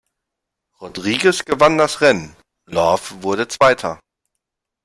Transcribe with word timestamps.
Rodríguez 0.81 1.45
gewann 1.45 1.77
das 1.77 2.01
Rennen, 2.01 2.35
Love 2.67 3.21
wurde 3.21 3.47
Zweiter. 3.47 3.99